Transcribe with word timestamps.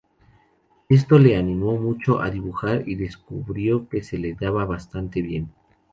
Esto 0.89 1.19
le 1.19 1.37
animó 1.37 1.77
mucho 1.77 2.21
a 2.23 2.31
dibujar, 2.31 2.89
y 2.89 2.95
descubrió 2.95 3.87
que 3.87 4.01
se 4.01 4.17
le 4.17 4.33
daba 4.33 4.65
bastante 4.65 5.21
bien. 5.21 5.51